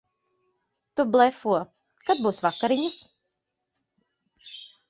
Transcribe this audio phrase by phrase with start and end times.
[0.99, 1.59] Tu blefo.
[2.07, 2.99] Kad būs vakariņas?